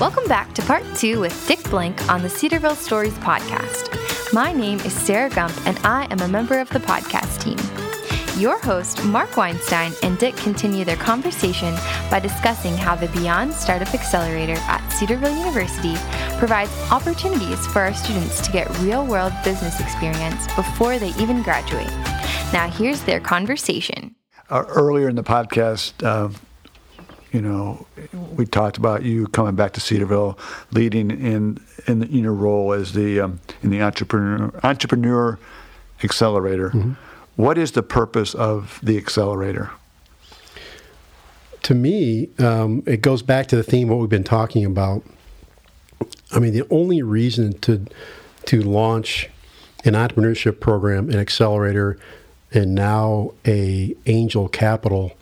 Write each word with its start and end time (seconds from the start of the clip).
Welcome 0.00 0.26
back 0.26 0.52
to 0.54 0.62
part 0.62 0.82
two 0.96 1.20
with 1.20 1.46
Dick 1.46 1.62
Blank 1.70 2.10
on 2.10 2.20
the 2.20 2.28
Cedarville 2.28 2.74
Stories 2.74 3.14
podcast. 3.18 3.92
My 4.32 4.52
name 4.52 4.80
is 4.80 4.92
Sarah 4.92 5.30
Gump, 5.30 5.54
and 5.68 5.78
I 5.84 6.08
am 6.10 6.18
a 6.18 6.26
member 6.26 6.58
of 6.58 6.68
the 6.70 6.80
podcast 6.80 7.40
team. 7.40 7.56
Your 8.36 8.60
host, 8.60 9.04
Mark 9.04 9.36
Weinstein, 9.36 9.92
and 10.02 10.18
Dick 10.18 10.36
continue 10.36 10.84
their 10.84 10.96
conversation 10.96 11.76
by 12.10 12.18
discussing 12.18 12.76
how 12.76 12.96
the 12.96 13.06
Beyond 13.06 13.54
Startup 13.54 13.94
Accelerator 13.94 14.56
at 14.62 14.86
Cedarville 14.88 15.38
University 15.38 15.94
provides 16.38 16.72
opportunities 16.90 17.64
for 17.68 17.82
our 17.82 17.94
students 17.94 18.40
to 18.44 18.50
get 18.50 18.68
real 18.80 19.06
world 19.06 19.32
business 19.44 19.78
experience 19.78 20.52
before 20.56 20.98
they 20.98 21.10
even 21.20 21.40
graduate. 21.44 21.86
Now, 22.52 22.68
here's 22.68 23.02
their 23.02 23.20
conversation. 23.20 24.16
Uh, 24.50 24.64
earlier 24.66 25.08
in 25.08 25.14
the 25.14 25.22
podcast, 25.22 25.92
uh, 26.02 26.36
you 27.34 27.42
know, 27.42 27.84
we 28.36 28.46
talked 28.46 28.76
about 28.76 29.02
you 29.02 29.26
coming 29.26 29.56
back 29.56 29.72
to 29.72 29.80
Cedarville, 29.80 30.38
leading 30.70 31.10
in 31.10 31.58
in, 31.88 32.04
in 32.04 32.22
your 32.22 32.32
role 32.32 32.72
as 32.72 32.92
the 32.92 33.18
um, 33.18 33.40
in 33.60 33.70
the 33.70 33.82
entrepreneur 33.82 34.52
entrepreneur 34.62 35.36
accelerator. 36.04 36.70
Mm-hmm. 36.70 36.92
What 37.34 37.58
is 37.58 37.72
the 37.72 37.82
purpose 37.82 38.34
of 38.34 38.78
the 38.84 38.96
accelerator? 38.96 39.72
To 41.64 41.74
me, 41.74 42.28
um, 42.38 42.84
it 42.86 43.00
goes 43.00 43.22
back 43.22 43.48
to 43.48 43.56
the 43.56 43.64
theme 43.64 43.88
what 43.88 43.98
we've 43.98 44.08
been 44.08 44.22
talking 44.22 44.64
about. 44.64 45.02
I 46.30 46.38
mean, 46.38 46.52
the 46.52 46.66
only 46.70 47.02
reason 47.02 47.58
to 47.62 47.84
to 48.46 48.62
launch 48.62 49.28
an 49.84 49.94
entrepreneurship 49.94 50.60
program, 50.60 51.10
an 51.10 51.18
accelerator, 51.18 51.98
and 52.52 52.76
now 52.76 53.32
a 53.44 53.96
angel 54.06 54.48
capital 54.48 55.14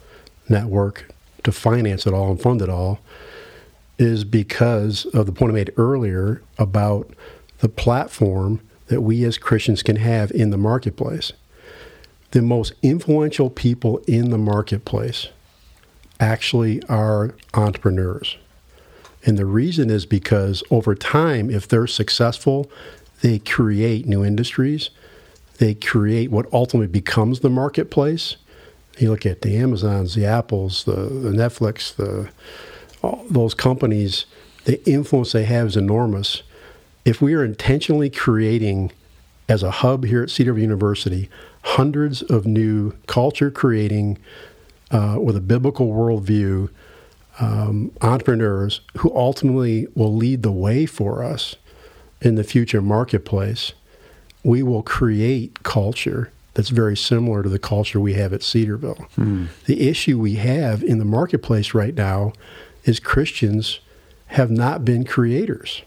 network 0.50 1.08
to 1.44 1.52
finance 1.52 2.06
it 2.06 2.14
all 2.14 2.30
and 2.30 2.40
fund 2.40 2.62
it 2.62 2.68
all 2.68 3.00
is 3.98 4.24
because 4.24 5.04
of 5.06 5.26
the 5.26 5.32
point 5.32 5.52
I 5.52 5.54
made 5.54 5.72
earlier 5.76 6.42
about 6.58 7.10
the 7.58 7.68
platform 7.68 8.60
that 8.86 9.02
we 9.02 9.24
as 9.24 9.38
Christians 9.38 9.82
can 9.82 9.96
have 9.96 10.30
in 10.32 10.50
the 10.50 10.56
marketplace. 10.56 11.32
The 12.32 12.42
most 12.42 12.72
influential 12.82 13.50
people 13.50 13.98
in 14.06 14.30
the 14.30 14.38
marketplace 14.38 15.28
actually 16.18 16.82
are 16.84 17.34
entrepreneurs. 17.54 18.36
And 19.24 19.38
the 19.38 19.46
reason 19.46 19.90
is 19.90 20.06
because 20.06 20.62
over 20.70 20.94
time, 20.94 21.50
if 21.50 21.68
they're 21.68 21.86
successful, 21.86 22.70
they 23.20 23.38
create 23.38 24.06
new 24.06 24.24
industries, 24.24 24.90
they 25.58 25.74
create 25.74 26.30
what 26.30 26.52
ultimately 26.52 26.88
becomes 26.88 27.40
the 27.40 27.50
marketplace. 27.50 28.36
You 28.98 29.10
look 29.10 29.24
at 29.24 29.42
the 29.42 29.56
Amazons, 29.56 30.14
the 30.14 30.26
Apples, 30.26 30.84
the, 30.84 30.92
the 30.92 31.30
Netflix, 31.30 31.94
the 31.94 32.30
those 33.28 33.54
companies, 33.54 34.26
the 34.64 34.84
influence 34.88 35.32
they 35.32 35.44
have 35.44 35.68
is 35.68 35.76
enormous. 35.76 36.42
If 37.04 37.20
we 37.20 37.34
are 37.34 37.44
intentionally 37.44 38.10
creating, 38.10 38.92
as 39.48 39.62
a 39.62 39.70
hub 39.70 40.04
here 40.04 40.22
at 40.22 40.30
Cedarville 40.30 40.62
University, 40.62 41.28
hundreds 41.62 42.22
of 42.22 42.46
new 42.46 42.92
culture 43.06 43.50
creating 43.50 44.18
uh, 44.92 45.18
with 45.20 45.36
a 45.36 45.40
biblical 45.40 45.88
worldview 45.88 46.68
um, 47.40 47.90
entrepreneurs 48.02 48.82
who 48.98 49.14
ultimately 49.16 49.88
will 49.94 50.14
lead 50.14 50.42
the 50.42 50.52
way 50.52 50.86
for 50.86 51.24
us 51.24 51.56
in 52.20 52.36
the 52.36 52.44
future 52.44 52.80
marketplace, 52.80 53.72
we 54.44 54.62
will 54.62 54.82
create 54.82 55.62
culture 55.62 56.30
that's 56.54 56.68
very 56.68 56.96
similar 56.96 57.42
to 57.42 57.48
the 57.48 57.58
culture 57.58 58.00
we 58.00 58.14
have 58.14 58.32
at 58.32 58.42
Cedarville. 58.42 59.06
Hmm. 59.14 59.46
The 59.66 59.88
issue 59.88 60.18
we 60.18 60.34
have 60.34 60.82
in 60.82 60.98
the 60.98 61.04
marketplace 61.04 61.74
right 61.74 61.94
now 61.94 62.32
is 62.84 63.00
Christians 63.00 63.80
have 64.28 64.50
not 64.50 64.84
been 64.84 65.04
creators. 65.04 65.82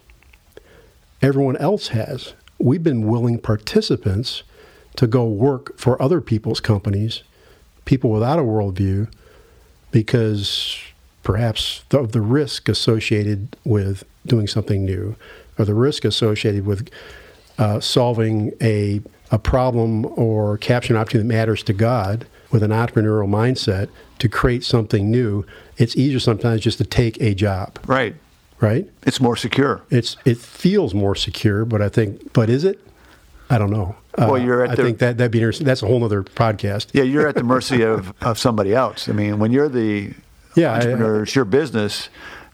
Everyone 1.22 1.57
else 1.57 1.89
has. 1.89 2.34
We've 2.57 2.84
been 2.84 3.07
willing 3.07 3.39
participants 3.39 4.44
to 4.95 5.07
go 5.07 5.25
work 5.25 5.78
for 5.78 6.01
other 6.01 6.22
people's 6.22 6.59
companies, 6.59 7.23
people 7.85 8.12
without 8.12 8.39
a 8.39 8.44
worldview, 8.44 9.12
because 9.91 10.78
perhaps 11.23 11.84
of 11.91 12.12
the 12.12 12.22
risk 12.22 12.69
associated 12.69 13.56
with 13.63 14.03
doing 14.25 14.47
something 14.47 14.85
new, 14.85 15.16
or 15.57 15.66
the 15.66 15.73
risk 15.73 16.06
associated 16.06 16.66
with 16.66 16.89
uh, 17.57 17.79
solving 17.79 18.53
a 18.61 19.01
a 19.31 19.39
problem 19.39 20.05
or 20.17 20.57
capturing 20.57 20.95
an 20.95 21.01
opportunity 21.01 21.27
that 21.27 21.33
matters 21.33 21.63
to 21.63 21.73
God 21.73 22.27
with 22.51 22.63
an 22.63 22.71
entrepreneurial 22.71 23.27
mindset 23.27 23.89
to 24.19 24.29
create 24.29 24.63
something 24.63 25.09
new, 25.09 25.45
it's 25.77 25.95
easier 25.97 26.19
sometimes 26.19 26.61
just 26.61 26.77
to 26.77 26.85
take 26.85 27.19
a 27.19 27.33
job. 27.33 27.79
Right. 27.88 28.15
Right? 28.61 28.89
It's 29.03 29.19
more 29.19 29.35
secure. 29.35 29.81
It's 29.89 30.15
it 30.23 30.38
feels 30.38 30.94
more 30.94 31.15
secure, 31.15 31.65
but 31.65 31.81
I 31.81 31.89
think 31.89 32.31
but 32.33 32.49
is 32.49 32.63
it? 32.63 32.79
I 33.49 33.57
don't 33.57 33.71
know. 33.71 33.95
Well, 34.17 34.38
you're 34.38 34.63
at 34.63 34.69
uh, 34.69 34.71
I 34.71 34.75
the, 34.75 34.83
think 34.83 34.99
that 34.99 35.17
that'd 35.17 35.31
be 35.31 35.39
interesting. 35.39 35.67
That's 35.67 35.83
a 35.83 35.88
whole 35.88 36.03
other 36.03 36.23
podcast. 36.23 36.88
Yeah, 36.94 37.03
you're 37.03 37.27
at 37.27 37.35
the 37.35 37.44
mercy 37.44 37.81
of, 37.81 38.13
of 38.21 38.39
somebody 38.39 38.73
else. 38.73 39.09
I 39.09 39.11
mean, 39.11 39.39
when 39.39 39.51
you're 39.51 39.67
the 39.67 40.13
yeah, 40.55 40.73
entrepreneur, 40.73 41.17
I, 41.17 41.19
I, 41.19 41.21
it's 41.23 41.35
your 41.35 41.45
business. 41.45 42.09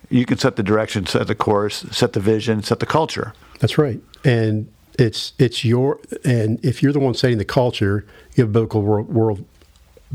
You 0.09 0.25
can 0.25 0.39
set 0.39 0.55
the 0.55 0.63
direction, 0.63 1.05
set 1.05 1.27
the 1.27 1.35
course, 1.35 1.85
set 1.91 2.13
the 2.13 2.19
vision, 2.19 2.63
set 2.63 2.79
the 2.79 2.87
culture. 2.87 3.33
That's 3.59 3.77
right. 3.77 4.01
And 4.25 4.67
it's 5.01 5.33
it's 5.39 5.65
your 5.65 5.99
and 6.23 6.63
if 6.63 6.83
you're 6.83 6.93
the 6.93 6.99
one 6.99 7.13
setting 7.13 7.39
the 7.39 7.45
culture, 7.45 8.05
you 8.35 8.43
have 8.43 8.49
a 8.49 8.53
biblical 8.53 8.83
world, 8.83 9.09
world 9.09 9.45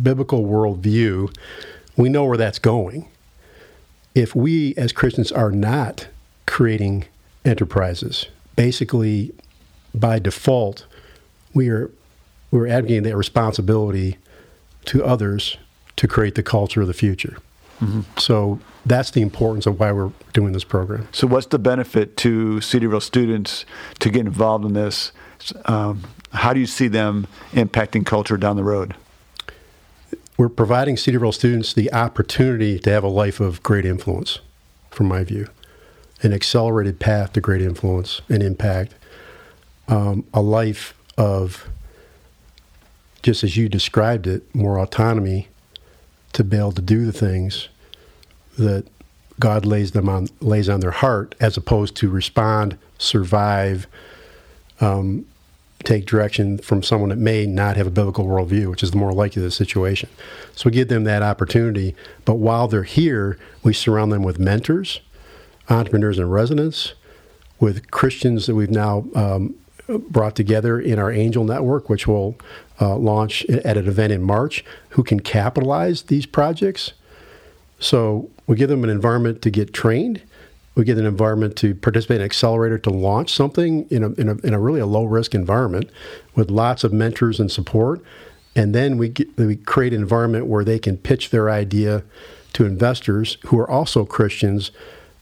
biblical 0.00 0.44
worldview. 0.44 1.34
We 1.96 2.08
know 2.08 2.24
where 2.24 2.36
that's 2.36 2.58
going. 2.58 3.08
If 4.14 4.34
we 4.34 4.74
as 4.76 4.92
Christians 4.92 5.32
are 5.32 5.50
not 5.50 6.06
creating 6.46 7.06
enterprises, 7.44 8.26
basically 8.54 9.34
by 9.94 10.18
default, 10.20 10.86
we 11.52 11.68
are 11.68 11.90
we're 12.50 12.68
advocating 12.68 13.02
that 13.02 13.16
responsibility 13.16 14.18
to 14.86 15.04
others 15.04 15.56
to 15.96 16.06
create 16.06 16.36
the 16.36 16.42
culture 16.42 16.80
of 16.80 16.86
the 16.86 16.94
future. 16.94 17.38
Mm-hmm. 17.80 18.02
So 18.18 18.60
that's 18.86 19.10
the 19.10 19.20
importance 19.20 19.66
of 19.66 19.80
why 19.80 19.90
we're 19.90 20.12
doing 20.32 20.52
this 20.52 20.64
program. 20.64 21.08
So, 21.12 21.26
what's 21.26 21.46
the 21.46 21.58
benefit 21.58 22.16
to 22.18 22.60
Cedarville 22.60 23.00
students 23.00 23.66
to 23.98 24.10
get 24.10 24.20
involved 24.20 24.64
in 24.64 24.72
this? 24.74 25.12
Um, 25.64 26.04
how 26.32 26.52
do 26.52 26.60
you 26.60 26.66
see 26.66 26.88
them 26.88 27.26
impacting 27.52 28.06
culture 28.06 28.36
down 28.36 28.56
the 28.56 28.64
road? 28.64 28.94
We're 30.38 30.48
providing 30.48 30.96
Cedarville 30.96 31.32
students 31.32 31.72
the 31.72 31.92
opportunity 31.92 32.78
to 32.78 32.90
have 32.90 33.02
a 33.02 33.08
life 33.08 33.40
of 33.40 33.62
great 33.62 33.84
influence, 33.84 34.38
from 34.90 35.08
my 35.08 35.24
view, 35.24 35.48
an 36.22 36.32
accelerated 36.32 37.00
path 37.00 37.32
to 37.32 37.40
great 37.40 37.62
influence 37.62 38.20
and 38.28 38.42
impact, 38.42 38.94
um, 39.88 40.24
a 40.32 40.42
life 40.42 40.94
of, 41.18 41.68
just 43.22 43.42
as 43.42 43.56
you 43.56 43.68
described 43.68 44.26
it, 44.26 44.54
more 44.54 44.78
autonomy 44.78 45.48
to 46.34 46.44
be 46.44 46.56
able 46.56 46.72
to 46.72 46.82
do 46.82 47.06
the 47.06 47.12
things 47.12 47.68
that 48.58 48.86
God 49.38 49.66
lays 49.66 49.92
them 49.92 50.08
on 50.08 50.28
lays 50.40 50.68
on 50.68 50.80
their 50.80 50.90
heart, 50.90 51.34
as 51.40 51.56
opposed 51.56 51.94
to 51.96 52.08
respond, 52.08 52.78
survive, 52.98 53.86
um, 54.80 55.26
take 55.84 56.06
direction 56.06 56.58
from 56.58 56.82
someone 56.82 57.10
that 57.10 57.18
may 57.18 57.46
not 57.46 57.76
have 57.76 57.86
a 57.86 57.90
biblical 57.90 58.24
worldview, 58.24 58.70
which 58.70 58.82
is 58.82 58.90
the 58.90 58.96
more 58.96 59.12
likely 59.12 59.42
the 59.42 59.50
situation. 59.50 60.08
So 60.54 60.66
we 60.66 60.72
give 60.72 60.88
them 60.88 61.04
that 61.04 61.22
opportunity. 61.22 61.94
But 62.24 62.34
while 62.34 62.66
they're 62.66 62.82
here, 62.82 63.38
we 63.62 63.72
surround 63.72 64.10
them 64.10 64.22
with 64.22 64.38
mentors, 64.38 65.00
entrepreneurs 65.68 66.18
in 66.18 66.28
residence, 66.28 66.94
with 67.60 67.90
Christians 67.90 68.46
that 68.46 68.54
we've 68.54 68.70
now 68.70 69.06
um, 69.14 69.54
brought 69.88 70.34
together 70.34 70.80
in 70.80 70.98
our 70.98 71.12
Angel 71.12 71.44
Network, 71.44 71.88
which 71.88 72.06
will 72.06 72.36
uh, 72.80 72.96
launch 72.96 73.44
at 73.46 73.76
an 73.76 73.86
event 73.86 74.12
in 74.12 74.22
March, 74.22 74.64
who 74.90 75.02
can 75.02 75.20
capitalize 75.20 76.02
these 76.02 76.26
projects. 76.26 76.92
So 77.78 78.30
we 78.46 78.56
give 78.56 78.68
them 78.68 78.84
an 78.84 78.90
environment 78.90 79.42
to 79.42 79.50
get 79.50 79.72
trained. 79.72 80.22
We 80.74 80.84
give 80.84 80.96
them 80.96 81.06
an 81.06 81.12
environment 81.12 81.56
to 81.56 81.74
participate 81.74 82.16
in 82.16 82.20
an 82.22 82.26
accelerator 82.26 82.78
to 82.78 82.90
launch 82.90 83.32
something 83.32 83.86
in 83.88 84.04
a, 84.04 84.10
in 84.12 84.28
a, 84.28 84.36
in 84.38 84.54
a 84.54 84.60
really 84.60 84.80
a 84.80 84.86
low 84.86 85.04
risk 85.04 85.34
environment 85.34 85.90
with 86.34 86.50
lots 86.50 86.84
of 86.84 86.92
mentors 86.92 87.40
and 87.40 87.50
support. 87.50 88.02
And 88.54 88.74
then 88.74 88.98
we, 88.98 89.10
get, 89.10 89.36
we 89.36 89.56
create 89.56 89.92
an 89.92 90.00
environment 90.00 90.46
where 90.46 90.64
they 90.64 90.78
can 90.78 90.96
pitch 90.96 91.30
their 91.30 91.50
idea 91.50 92.02
to 92.54 92.64
investors 92.64 93.36
who 93.46 93.58
are 93.58 93.70
also 93.70 94.04
Christians. 94.04 94.70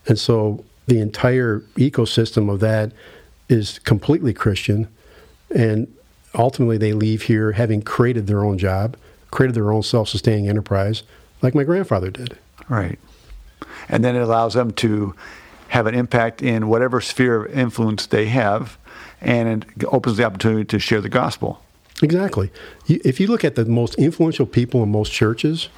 And 0.07 0.19
so 0.19 0.65
the 0.87 1.01
entire 1.01 1.61
ecosystem 1.77 2.53
of 2.53 2.61
that 2.61 2.93
is 3.49 3.81
completely 3.81 4.33
Christian. 4.33 4.89
And 5.55 5.93
ultimately, 6.35 6.79
they 6.79 6.93
leave 6.93 7.23
here 7.23 7.53
having 7.53 7.83
created 7.83 8.27
their 8.27 8.45
own 8.45 8.59
job, 8.59 8.97
created 9.31 9.55
their 9.55 9.73
own 9.73 9.83
self 9.83 10.09
sustaining 10.09 10.49
enterprise, 10.49 11.03
like 11.43 11.55
my 11.55 11.65
grandfather 11.65 12.11
did. 12.11 12.39
Right. 12.69 12.99
And 13.89 14.05
then 14.05 14.17
it 14.17 14.23
allows 14.23 14.55
them 14.55 14.73
to 14.73 15.15
have 15.69 15.87
an 15.87 15.95
impact 15.95 16.43
in 16.43 16.69
whatever 16.69 17.01
sphere 17.01 17.45
of 17.45 17.59
influence 17.59 18.07
they 18.07 18.27
have, 18.27 18.79
and 19.21 19.65
it 19.65 19.85
opens 19.87 20.17
the 20.17 20.25
opportunity 20.25 20.65
to 20.65 20.79
share 20.79 21.01
the 21.01 21.09
gospel. 21.09 21.61
Exactly. 22.03 22.51
If 22.87 23.21
you 23.21 23.27
look 23.27 23.45
at 23.45 23.55
the 23.55 23.65
most 23.65 23.95
influential 23.97 24.47
people 24.47 24.83
in 24.83 24.91
most 24.91 25.13
churches, 25.13 25.69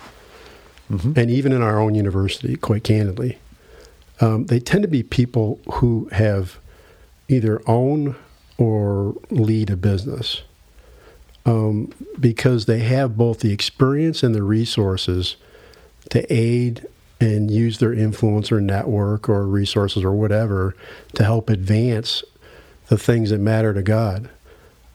mm-hmm. 0.91 1.13
and 1.19 1.31
even 1.31 1.53
in 1.53 1.63
our 1.63 1.79
own 1.79 1.95
university, 1.95 2.57
quite 2.57 2.85
candidly, 2.85 3.39
um, 4.21 4.47
they 4.47 4.61
tend 4.61 4.83
to 4.83 4.89
be 4.89 5.03
people 5.03 5.61
who 5.75 6.09
have 6.13 6.59
either 7.29 7.61
own 7.67 8.17
or 8.59 9.15
lead 9.31 9.71
a 9.71 9.77
business 9.77 10.43
um, 11.45 11.93
because 12.19 12.67
they 12.67 12.81
have 12.81 13.17
both 13.17 13.41
the 13.41 13.53
experience 13.53 14.23
and 14.23 14.35
the 14.35 14.43
resources 14.43 15.37
to 16.11 16.33
aid 16.33 16.87
and 17.21 17.51
use 17.51 17.79
their 17.79 17.93
influence 17.93 18.53
or 18.53 18.61
network 18.61 19.29
or 19.29 19.47
resources 19.47 20.05
or 20.05 20.13
whatever 20.13 20.75
to 21.15 21.25
help 21.25 21.49
advance 21.49 22.23
the 22.89 22.99
things 22.99 23.31
that 23.31 23.39
matter 23.39 23.73
to 23.73 23.83
God. 23.83 24.29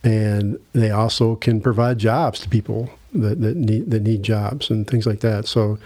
And 0.04 0.60
they 0.74 0.92
also 0.92 1.36
can 1.36 1.62
provide 1.62 1.98
jobs 1.98 2.40
to 2.42 2.50
people 2.50 2.90
that, 3.13 3.42
that 3.42 3.56
need 3.56 3.92
that 3.92 4.02
need 4.02 4.24
jobs 4.24 4.69
and 4.69 4.88
things 4.88 5.06
like 5.06 5.19
that. 5.19 5.48
So 5.48 5.78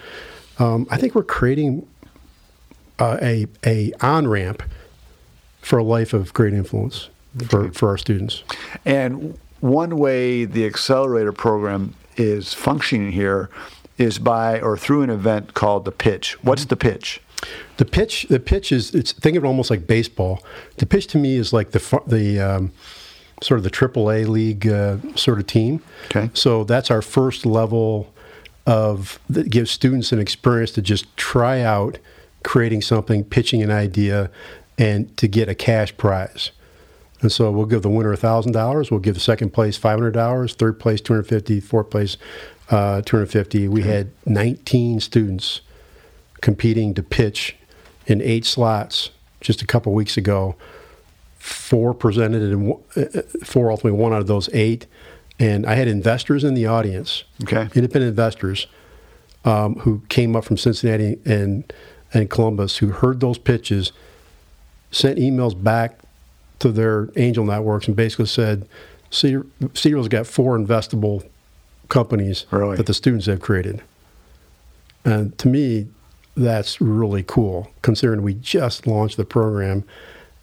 um, 0.58 0.86
I 0.90 0.96
think 0.96 1.14
we're 1.14 1.22
creating 1.22 1.86
uh, 2.98 3.18
a 3.20 3.46
a 3.64 3.92
on 4.00 4.28
ramp 4.28 4.62
for 5.60 5.78
a 5.78 5.84
life 5.84 6.12
of 6.12 6.32
great 6.32 6.54
influence 6.54 7.08
for, 7.48 7.70
for 7.72 7.88
our 7.88 7.98
students. 7.98 8.42
And 8.84 9.36
one 9.60 9.96
way 9.98 10.44
the 10.44 10.64
accelerator 10.64 11.32
program 11.32 11.94
is 12.16 12.54
functioning 12.54 13.12
here 13.12 13.50
is 13.98 14.18
by 14.18 14.60
or 14.60 14.76
through 14.76 15.02
an 15.02 15.10
event 15.10 15.54
called 15.54 15.84
the 15.84 15.92
pitch. 15.92 16.42
What's 16.42 16.64
the 16.66 16.76
pitch? 16.76 17.20
The 17.76 17.84
pitch, 17.84 18.26
the 18.28 18.40
pitch 18.40 18.72
is 18.72 18.94
it's 18.94 19.12
think 19.12 19.36
of 19.36 19.44
it 19.44 19.46
almost 19.46 19.70
like 19.70 19.86
baseball. 19.86 20.42
The 20.76 20.86
pitch 20.86 21.06
to 21.08 21.18
me 21.18 21.36
is 21.36 21.52
like 21.52 21.70
the 21.70 22.02
the 22.06 22.40
um, 22.40 22.72
sort 23.42 23.58
of 23.58 23.64
the 23.64 23.70
AAA 23.70 24.26
league 24.28 24.66
uh, 24.66 24.98
sort 25.14 25.38
of 25.38 25.46
team. 25.46 25.82
Okay. 26.06 26.30
So 26.34 26.64
that's 26.64 26.90
our 26.90 27.02
first 27.02 27.44
level 27.44 28.12
of 28.66 29.20
that 29.28 29.50
gives 29.50 29.70
students 29.70 30.12
an 30.12 30.18
experience 30.18 30.72
to 30.72 30.82
just 30.82 31.14
try 31.16 31.60
out 31.60 31.98
creating 32.42 32.82
something, 32.82 33.24
pitching 33.24 33.62
an 33.62 33.70
idea, 33.70 34.30
and 34.78 35.14
to 35.16 35.28
get 35.28 35.48
a 35.48 35.54
cash 35.54 35.96
prize. 35.96 36.50
And 37.20 37.32
so 37.32 37.50
we'll 37.50 37.66
give 37.66 37.82
the 37.82 37.90
winner 37.90 38.14
thousand 38.16 38.52
dollars. 38.52 38.90
We'll 38.90 39.00
give 39.00 39.14
the 39.14 39.20
second 39.20 39.50
place 39.50 39.76
five 39.76 39.98
hundred 39.98 40.12
dollars, 40.12 40.54
third 40.54 40.78
place 40.78 41.00
$250, 41.00 41.62
fourth 41.62 41.90
place 41.90 42.16
uh, 42.70 43.02
two 43.02 43.16
hundred 43.16 43.30
fifty. 43.30 43.68
We 43.68 43.82
had 43.82 44.10
nineteen 44.24 45.00
students 45.00 45.60
competing 46.40 46.94
to 46.94 47.02
pitch 47.02 47.56
in 48.06 48.20
eight 48.20 48.44
slots 48.44 49.10
just 49.40 49.62
a 49.62 49.66
couple 49.66 49.92
weeks 49.92 50.16
ago. 50.16 50.54
Four 51.38 51.94
presented, 51.94 52.42
and 52.42 52.72
uh, 52.96 53.22
four 53.44 53.70
ultimately 53.70 53.98
one 54.00 54.12
out 54.12 54.20
of 54.20 54.26
those 54.26 54.48
eight. 54.52 54.86
And 55.38 55.66
I 55.66 55.74
had 55.74 55.86
investors 55.86 56.44
in 56.44 56.54
the 56.54 56.66
audience, 56.66 57.24
Okay. 57.42 57.68
independent 57.74 58.08
investors, 58.08 58.66
um, 59.44 59.74
who 59.80 60.00
came 60.08 60.34
up 60.34 60.44
from 60.44 60.56
Cincinnati 60.56 61.18
and 61.24 61.72
and 62.14 62.30
Columbus, 62.30 62.78
who 62.78 62.88
heard 62.88 63.20
those 63.20 63.36
pitches, 63.38 63.92
sent 64.90 65.18
emails 65.18 65.60
back 65.60 65.98
to 66.60 66.70
their 66.72 67.10
angel 67.16 67.44
networks, 67.44 67.86
and 67.86 67.94
basically 67.94 68.26
said, 68.26 68.66
Cedar, 69.10 69.44
Cedarville's 69.74 70.08
got 70.08 70.26
four 70.26 70.56
investable 70.58 71.22
companies 71.88 72.46
Really? 72.50 72.76
that 72.76 72.86
the 72.86 72.94
students 72.94 73.26
have 73.26 73.40
created. 73.40 73.82
And 75.04 75.36
to 75.38 75.48
me, 75.48 75.86
that's 76.36 76.80
really 76.80 77.22
cool, 77.22 77.70
considering 77.82 78.22
we 78.22 78.34
just 78.34 78.86
launched 78.86 79.16
the 79.16 79.24
program 79.24 79.84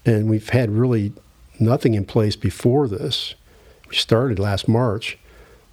and 0.06 0.30
we've 0.30 0.50
had 0.50 0.72
really 0.72 1.14
nothing 1.60 1.94
in 1.94 2.06
place 2.06 2.36
before 2.36 2.88
this. 2.88 3.36
We 3.90 3.96
started 3.96 4.40
last 4.40 4.68
March. 4.68 5.18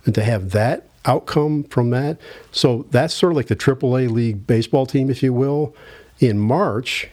And 0.04 0.14
to 0.14 0.22
have 0.22 0.50
that 0.50 0.88
outcome 1.04 1.64
from 1.64 1.90
that, 1.90 2.18
so 2.52 2.86
that's 2.90 3.14
sort 3.14 3.32
of 3.32 3.36
like 3.36 3.48
the 3.48 3.56
AAA 3.56 4.10
League 4.10 4.46
baseball 4.46 4.86
team, 4.86 5.10
if 5.10 5.22
you 5.22 5.32
will. 5.32 5.74
In 6.20 6.38
March, 6.38 7.08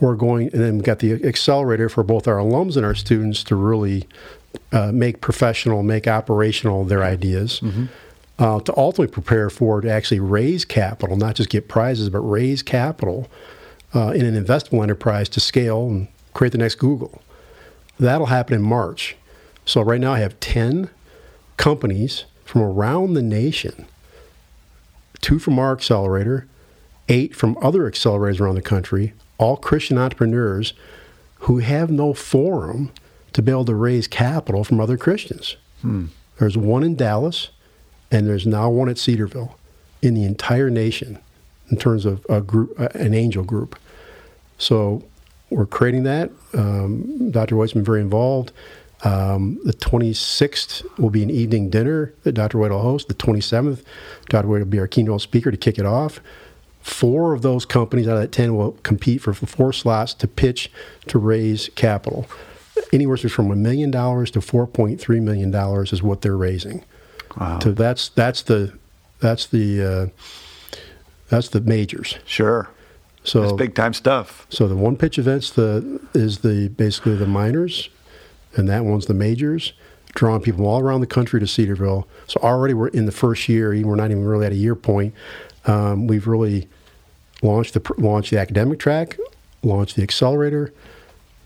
we're 0.00 0.14
going, 0.14 0.50
and 0.52 0.62
then 0.62 0.74
we've 0.74 0.84
got 0.84 0.98
the 1.00 1.12
accelerator 1.24 1.88
for 1.88 2.02
both 2.02 2.28
our 2.28 2.36
alums 2.36 2.76
and 2.76 2.84
our 2.84 2.94
students 2.94 3.42
to 3.44 3.56
really 3.56 4.06
uh, 4.72 4.92
make 4.92 5.20
professional, 5.20 5.82
make 5.82 6.06
operational 6.06 6.84
their 6.84 7.02
ideas. 7.02 7.60
Uh, 8.38 8.60
to 8.60 8.76
ultimately 8.76 9.10
prepare 9.10 9.48
for 9.48 9.80
to 9.80 9.90
actually 9.90 10.20
raise 10.20 10.66
capital, 10.66 11.16
not 11.16 11.34
just 11.36 11.48
get 11.48 11.68
prizes, 11.68 12.10
but 12.10 12.20
raise 12.20 12.62
capital 12.62 13.28
uh, 13.94 14.10
in 14.10 14.26
an 14.26 14.34
investable 14.44 14.82
enterprise 14.82 15.26
to 15.30 15.40
scale 15.40 15.88
and 15.88 16.08
create 16.34 16.52
the 16.52 16.58
next 16.58 16.74
Google. 16.74 17.22
That'll 17.98 18.26
happen 18.26 18.54
in 18.54 18.60
March. 18.60 19.16
So 19.64 19.80
right 19.80 20.00
now 20.00 20.12
I 20.12 20.18
have 20.18 20.38
10 20.40 20.90
companies 21.56 22.26
from 22.44 22.60
around 22.60 23.14
the 23.14 23.22
nation, 23.22 23.86
two 25.22 25.38
from 25.38 25.58
our 25.58 25.72
accelerator, 25.72 26.46
eight 27.08 27.34
from 27.34 27.56
other 27.62 27.90
accelerators 27.90 28.38
around 28.38 28.56
the 28.56 28.62
country, 28.62 29.14
all 29.38 29.56
Christian 29.56 29.96
entrepreneurs 29.96 30.74
who 31.40 31.58
have 31.58 31.90
no 31.90 32.12
forum 32.12 32.92
to 33.36 33.42
be 33.42 33.52
able 33.52 33.66
to 33.66 33.74
raise 33.74 34.08
capital 34.08 34.64
from 34.64 34.80
other 34.80 34.96
Christians. 34.96 35.56
There's 36.38 36.56
one 36.56 36.82
in 36.82 36.96
Dallas, 36.96 37.50
and 38.10 38.26
there's 38.26 38.46
now 38.46 38.70
one 38.70 38.88
at 38.88 38.96
Cedarville 38.96 39.58
in 40.00 40.14
the 40.14 40.24
entire 40.24 40.70
nation 40.70 41.18
in 41.68 41.76
terms 41.76 42.06
of 42.06 42.24
a 42.30 42.40
group, 42.40 42.80
uh, 42.80 42.88
an 42.94 43.12
angel 43.12 43.44
group. 43.44 43.78
So 44.56 45.04
we're 45.50 45.66
creating 45.66 46.04
that. 46.04 46.30
Um, 46.54 47.30
Dr. 47.30 47.56
White's 47.56 47.74
been 47.74 47.84
very 47.84 48.00
involved. 48.00 48.52
Um, 49.04 49.60
the 49.64 49.74
26th 49.74 50.98
will 50.98 51.10
be 51.10 51.22
an 51.22 51.28
evening 51.28 51.68
dinner 51.68 52.14
that 52.22 52.32
Dr. 52.32 52.56
White 52.56 52.70
will 52.70 52.80
host. 52.80 53.08
The 53.08 53.14
27th, 53.14 53.82
Dr. 54.30 54.48
White 54.48 54.60
will 54.60 54.64
be 54.64 54.78
our 54.78 54.86
keynote 54.86 55.20
speaker 55.20 55.50
to 55.50 55.58
kick 55.58 55.78
it 55.78 55.84
off. 55.84 56.20
Four 56.80 57.34
of 57.34 57.42
those 57.42 57.66
companies 57.66 58.08
out 58.08 58.14
of 58.14 58.22
that 58.22 58.32
10 58.32 58.56
will 58.56 58.72
compete 58.82 59.20
for 59.20 59.34
four 59.34 59.74
slots 59.74 60.14
to 60.14 60.26
pitch 60.26 60.72
to 61.08 61.18
raise 61.18 61.68
capital. 61.74 62.26
Anywhere 62.92 63.16
from 63.16 63.50
a 63.50 63.56
million 63.56 63.90
dollars 63.90 64.30
to 64.32 64.40
$4.3 64.40 65.22
million 65.22 65.54
is 65.84 66.02
what 66.02 66.22
they're 66.22 66.36
raising. 66.36 66.84
Wow. 67.38 67.58
So 67.58 67.72
that's 67.72 68.08
that's 68.10 68.42
the 68.42 68.72
that's 69.20 69.46
the 69.46 69.82
uh, 69.82 70.76
that's 71.28 71.48
the 71.48 71.60
majors. 71.60 72.18
Sure. 72.24 72.68
So 73.24 73.40
That's 73.40 73.52
big 73.54 73.74
time 73.74 73.92
stuff. 73.92 74.46
so 74.50 74.68
the 74.68 74.76
one 74.76 74.96
pitch 74.96 75.18
events 75.18 75.50
the 75.50 76.00
is 76.14 76.38
the 76.38 76.68
basically 76.68 77.16
the 77.16 77.26
minors, 77.26 77.88
and 78.54 78.68
that 78.68 78.84
one's 78.84 79.06
the 79.06 79.14
majors, 79.14 79.72
drawing 80.14 80.42
people 80.42 80.64
all 80.66 80.78
around 80.80 81.00
the 81.00 81.08
country 81.08 81.40
to 81.40 81.46
Cedarville. 81.46 82.06
So 82.28 82.38
already 82.40 82.72
we're 82.72 82.86
in 82.88 83.06
the 83.06 83.12
first 83.12 83.48
year. 83.48 83.70
We're 83.84 83.96
not 83.96 84.12
even 84.12 84.24
really 84.24 84.46
at 84.46 84.52
a 84.52 84.56
year 84.56 84.76
point. 84.76 85.12
Um, 85.66 86.06
we've 86.06 86.28
really 86.28 86.68
launched 87.42 87.74
the 87.74 87.94
launched 87.98 88.30
the 88.30 88.38
academic 88.38 88.78
track, 88.78 89.18
launched 89.64 89.96
the 89.96 90.04
accelerator, 90.04 90.72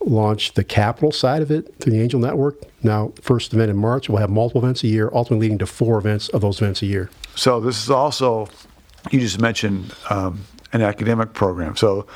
launched 0.00 0.54
the 0.54 0.64
capital 0.64 1.12
side 1.12 1.42
of 1.42 1.50
it 1.50 1.74
through 1.78 1.92
the 1.92 2.00
Angel 2.00 2.20
Network. 2.20 2.56
Now, 2.82 3.12
first 3.20 3.52
event 3.52 3.70
in 3.70 3.76
March, 3.76 4.08
we'll 4.08 4.18
have 4.18 4.30
multiple 4.30 4.62
events 4.62 4.82
a 4.82 4.88
year, 4.88 5.10
ultimately 5.12 5.46
leading 5.46 5.58
to 5.58 5.66
four 5.66 5.98
events 5.98 6.28
of 6.30 6.40
those 6.40 6.60
events 6.60 6.82
a 6.82 6.86
year. 6.86 7.10
So 7.34 7.60
this 7.60 7.82
is 7.82 7.90
also, 7.90 8.48
you 9.10 9.20
just 9.20 9.40
mentioned 9.40 9.94
um, 10.08 10.44
an 10.72 10.82
academic 10.82 11.32
program. 11.34 11.76
So 11.76 12.06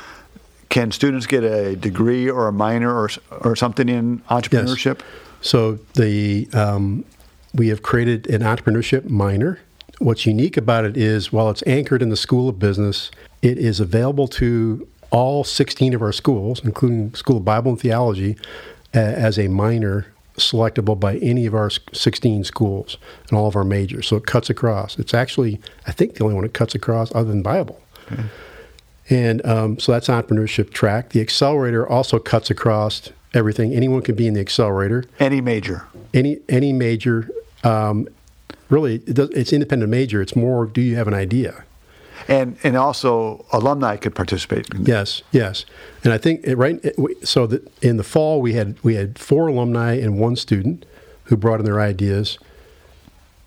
can 0.69 0.91
students 0.91 1.25
get 1.25 1.43
a 1.43 1.75
degree 1.75 2.29
or 2.29 2.47
a 2.47 2.51
minor 2.51 2.93
or, 2.93 3.09
or 3.41 3.55
something 3.55 3.87
in 3.87 4.19
entrepreneurship? 4.29 4.99
Yes. 4.99 5.07
So 5.41 5.73
the 5.93 6.47
um, 6.53 7.05
we 7.53 7.69
have 7.69 7.83
created 7.83 8.27
an 8.27 8.41
entrepreneurship 8.41 9.09
minor. 9.09 9.59
What's 9.99 10.25
unique 10.25 10.57
about 10.57 10.83
it 10.83 10.97
is 10.97 11.31
while 11.31 11.49
it's 11.49 11.63
anchored 11.65 12.01
in 12.01 12.09
the 12.09 12.17
School 12.17 12.49
of 12.49 12.59
Business, 12.59 13.11
it 13.41 13.57
is 13.57 13.79
available 13.79 14.27
to 14.29 14.85
all 15.11 15.43
16 15.43 15.93
of 15.93 16.01
our 16.01 16.11
schools, 16.11 16.61
including 16.63 17.13
School 17.13 17.37
of 17.37 17.45
Bible 17.45 17.71
and 17.71 17.79
Theology, 17.79 18.37
as 18.93 19.37
a 19.37 19.47
minor 19.47 20.07
selectable 20.37 20.99
by 20.99 21.17
any 21.17 21.45
of 21.45 21.55
our 21.55 21.69
16 21.69 22.43
schools 22.43 22.97
and 23.29 23.37
all 23.37 23.47
of 23.47 23.55
our 23.55 23.63
majors. 23.63 24.07
So 24.07 24.17
it 24.17 24.25
cuts 24.25 24.49
across. 24.49 24.97
It's 24.99 25.13
actually, 25.13 25.61
I 25.87 25.91
think, 25.91 26.15
the 26.15 26.23
only 26.23 26.35
one 26.35 26.43
that 26.43 26.53
cuts 26.53 26.75
across 26.75 27.13
other 27.15 27.29
than 27.29 27.41
Bible. 27.41 27.81
And 29.09 29.45
um, 29.45 29.79
so 29.79 29.91
that's 29.91 30.07
entrepreneurship 30.07 30.71
track. 30.71 31.09
The 31.09 31.21
accelerator 31.21 31.87
also 31.87 32.19
cuts 32.19 32.49
across 32.49 33.11
everything. 33.33 33.73
Anyone 33.73 34.01
can 34.01 34.15
be 34.15 34.27
in 34.27 34.33
the 34.33 34.41
accelerator 34.41 35.05
Any 35.19 35.41
major? 35.41 35.87
any 36.13 36.39
any 36.47 36.71
major 36.73 37.29
um, 37.63 38.07
really 38.69 38.95
it 38.95 39.13
does, 39.13 39.29
it's 39.31 39.51
independent 39.51 39.91
major 39.91 40.21
it's 40.21 40.35
more 40.35 40.65
do 40.65 40.81
you 40.81 40.95
have 40.95 41.07
an 41.07 41.13
idea 41.13 41.65
And 42.27 42.57
and 42.63 42.75
also 42.75 43.45
alumni 43.51 43.97
could 43.97 44.15
participate. 44.15 44.65
yes 44.79 45.21
yes 45.31 45.65
and 46.03 46.11
i 46.13 46.17
think 46.17 46.41
it, 46.43 46.55
right 46.57 46.79
it, 46.83 46.97
we- 46.97 47.15
so 47.23 47.45
that 47.47 47.61
in 47.83 47.97
the 47.97 48.03
fall 48.03 48.41
we 48.41 48.53
had 48.53 48.77
we 48.83 48.95
had 48.95 49.19
four 49.19 49.47
alumni 49.47 49.93
and 49.93 50.17
one 50.19 50.35
student 50.35 50.85
who 51.25 51.37
brought 51.37 51.59
in 51.59 51.65
their 51.65 51.79
ideas 51.79 52.39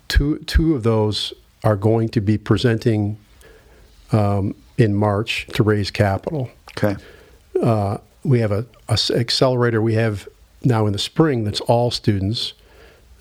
two 0.09 0.39
two 0.47 0.75
of 0.75 0.83
those 0.85 1.33
are 1.65 1.77
going 1.77 2.09
to 2.11 2.21
be 2.21 2.39
presenting 2.39 3.19
um, 4.13 4.55
in 4.77 4.95
march 4.95 5.47
to 5.55 5.63
raise 5.63 5.91
capital 5.91 6.51
Okay. 6.77 6.97
uh, 7.63 7.99
we 8.23 8.39
have 8.41 8.53
a 8.53 8.65
accelerator 9.15 9.83
we 9.83 9.95
have 9.95 10.29
now 10.63 10.87
in 10.87 10.93
the 10.93 10.99
spring 10.99 11.43
that's 11.45 11.61
all 11.63 11.91
students 11.91 12.53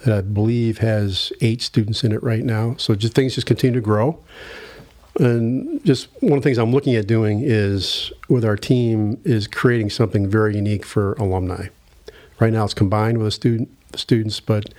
that 0.05 0.15
I 0.17 0.21
believe 0.21 0.77
has 0.77 1.31
eight 1.41 1.61
students 1.63 2.03
in 2.03 2.11
it 2.11 2.21
right 2.21 2.43
now. 2.43 2.75
So 2.77 2.93
just 2.93 3.13
things 3.15 3.33
just 3.33 3.47
continue 3.47 3.79
to 3.79 3.83
grow. 3.83 4.19
And 5.19 5.83
just 5.85 6.07
one 6.19 6.33
of 6.33 6.43
the 6.43 6.47
things 6.47 6.57
I'm 6.57 6.71
looking 6.71 6.95
at 6.95 7.07
doing 7.07 7.41
is 7.43 8.11
with 8.29 8.45
our 8.45 8.55
team 8.55 9.19
is 9.23 9.47
creating 9.47 9.89
something 9.89 10.29
very 10.29 10.55
unique 10.55 10.85
for 10.85 11.13
alumni. 11.13 11.67
Right 12.39 12.53
now, 12.53 12.65
it's 12.65 12.73
combined 12.73 13.17
with 13.17 13.27
the 13.27 13.31
student 13.31 13.69
students, 13.95 14.39
but 14.39 14.73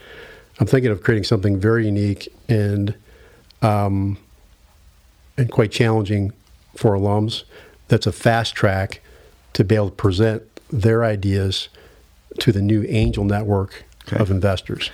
I'm 0.61 0.67
thinking 0.67 0.91
of 0.91 1.03
creating 1.03 1.25
something 1.25 1.59
very 1.59 1.87
unique 1.87 2.29
and 2.49 2.95
um, 3.63 4.19
and 5.37 5.51
quite 5.51 5.73
challenging 5.73 6.33
for 6.77 6.95
alums. 6.97 7.45
That's 7.89 8.07
a 8.07 8.13
fast 8.13 8.55
track 8.55 9.01
to 9.55 9.65
be 9.65 9.75
able 9.75 9.91
to 9.91 9.95
present 9.97 10.43
their 10.71 11.05
ideas 11.05 11.69
to 12.41 12.53
the 12.53 12.63
new 12.63 12.85
angel 12.89 13.25
network 13.25 13.85
Okay. 14.07 14.23
of 14.23 14.31
investors. 14.31 14.91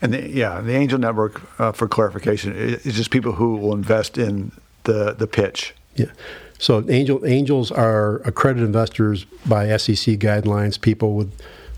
And 0.00 0.12
the, 0.14 0.28
yeah, 0.28 0.60
the 0.60 0.74
angel 0.74 0.98
network, 0.98 1.40
uh, 1.60 1.72
for 1.72 1.88
clarification, 1.88 2.54
is 2.54 2.94
just 2.94 3.10
people 3.10 3.32
who 3.32 3.56
will 3.56 3.72
invest 3.72 4.16
in 4.16 4.52
the 4.84 5.14
the 5.14 5.26
pitch. 5.26 5.74
Yeah. 5.96 6.12
So 6.58 6.88
angel 6.88 7.26
angels 7.26 7.70
are 7.70 8.16
accredited 8.24 8.64
investors 8.64 9.24
by 9.46 9.76
SEC 9.76 10.18
guidelines, 10.18 10.80
people 10.80 11.14
with 11.14 11.32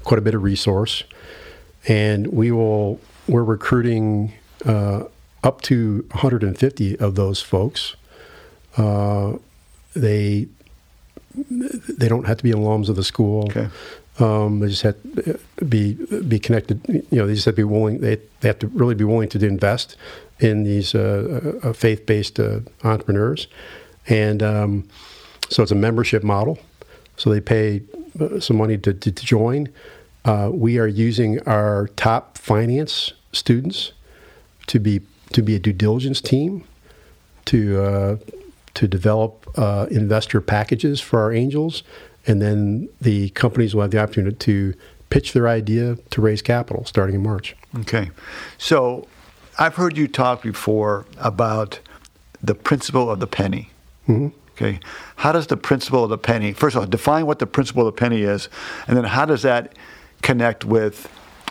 quite 0.04 0.18
a 0.18 0.22
bit 0.22 0.34
of 0.34 0.42
resource, 0.42 1.02
and 1.88 2.28
we 2.28 2.50
will 2.52 3.00
we're 3.26 3.44
recruiting 3.44 4.32
uh, 4.64 5.04
up 5.42 5.62
to 5.62 6.04
150 6.12 6.98
of 6.98 7.14
those 7.14 7.40
folks. 7.42 7.96
Uh, 8.76 9.34
they 9.94 10.46
they 11.34 12.08
don't 12.08 12.26
have 12.26 12.38
to 12.38 12.44
be 12.44 12.52
alums 12.52 12.88
of 12.88 12.96
the 12.96 13.04
school. 13.04 13.44
Okay. 13.44 13.68
Um, 14.18 14.60
they 14.60 14.68
just 14.68 14.82
have 14.82 14.96
to 15.02 15.38
be 15.64 15.94
be 16.22 16.38
connected. 16.38 16.80
You 16.88 17.18
know, 17.18 17.26
they 17.26 17.34
just 17.34 17.44
have 17.44 17.54
to 17.54 17.60
be 17.60 17.64
willing. 17.64 18.00
They, 18.00 18.16
they 18.40 18.48
have 18.48 18.58
to 18.60 18.66
really 18.68 18.94
be 18.94 19.04
willing 19.04 19.28
to 19.30 19.46
invest 19.46 19.96
in 20.40 20.64
these 20.64 20.94
uh, 20.94 21.58
uh, 21.62 21.72
faith 21.72 22.06
based 22.06 22.40
uh, 22.40 22.60
entrepreneurs, 22.82 23.46
and 24.08 24.42
um, 24.42 24.88
so 25.50 25.62
it's 25.62 25.72
a 25.72 25.76
membership 25.76 26.22
model. 26.22 26.58
So 27.16 27.30
they 27.30 27.40
pay 27.40 27.82
uh, 28.20 28.40
some 28.40 28.56
money 28.56 28.78
to, 28.78 28.92
to, 28.92 29.12
to 29.12 29.24
join. 29.24 29.68
Uh, 30.24 30.50
we 30.52 30.78
are 30.78 30.86
using 30.86 31.40
our 31.46 31.88
top 31.96 32.38
finance 32.38 33.12
students 33.32 33.92
to 34.66 34.78
be 34.78 35.00
to 35.32 35.42
be 35.42 35.54
a 35.56 35.58
due 35.58 35.72
diligence 35.72 36.20
team 36.20 36.64
to 37.46 37.82
uh, 37.82 38.16
to 38.74 38.88
develop 38.88 39.46
investor 39.90 40.40
packages 40.40 41.00
for 41.00 41.20
our 41.20 41.32
angels, 41.32 41.82
and 42.26 42.42
then 42.42 42.88
the 43.00 43.30
companies 43.30 43.74
will 43.74 43.82
have 43.82 43.90
the 43.90 44.00
opportunity 44.00 44.36
to 44.36 44.74
pitch 45.10 45.32
their 45.32 45.48
idea 45.48 45.96
to 46.10 46.20
raise 46.20 46.42
capital 46.42 46.84
starting 46.84 47.14
in 47.16 47.22
March. 47.22 47.56
Okay. 47.80 48.10
So 48.58 49.06
I've 49.58 49.76
heard 49.76 49.96
you 49.96 50.08
talk 50.08 50.42
before 50.42 51.06
about 51.18 51.80
the 52.42 52.54
principle 52.54 53.10
of 53.10 53.20
the 53.20 53.26
penny. 53.26 53.70
Mm-hmm. 54.08 54.28
Okay. 54.52 54.80
How 55.16 55.32
does 55.32 55.46
the 55.46 55.56
principle 55.56 56.04
of 56.04 56.10
the 56.10 56.18
penny, 56.18 56.52
first 56.52 56.76
of 56.76 56.80
all, 56.80 56.86
define 56.86 57.26
what 57.26 57.38
the 57.38 57.46
principle 57.46 57.86
of 57.86 57.94
the 57.94 57.98
penny 57.98 58.22
is, 58.22 58.48
and 58.88 58.96
then 58.96 59.04
how 59.04 59.26
does 59.26 59.42
that 59.42 59.76
connect 60.22 60.64
with 60.64 61.08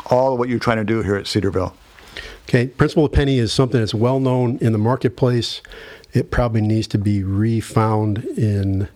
all 0.08 0.34
of 0.34 0.39
what 0.39 0.50
you're 0.50 0.60
trying 0.60 0.77
to 0.77 0.84
do 0.84 1.01
here 1.03 1.15
at 1.15 1.27
Cedarville? 1.27 1.75
Okay, 2.48 2.67
principle 2.67 3.05
of 3.05 3.12
penny 3.12 3.38
is 3.38 3.51
something 3.51 3.79
that's 3.79 3.94
well 3.94 4.20
known 4.20 4.58
in 4.60 4.72
the 4.72 4.77
marketplace. 4.77 5.62
It 6.13 6.32
probably 6.32 6.62
needs 6.62 6.88
to 6.88 6.98
be 6.98 7.24
refound 7.24 8.24
in 8.38 8.88